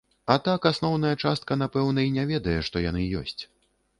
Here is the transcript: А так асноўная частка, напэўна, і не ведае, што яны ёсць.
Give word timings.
А 0.35 0.35
так 0.45 0.63
асноўная 0.69 1.11
частка, 1.25 1.57
напэўна, 1.63 2.07
і 2.07 2.13
не 2.17 2.25
ведае, 2.33 2.57
што 2.69 2.85
яны 2.89 3.07
ёсць. 3.23 3.39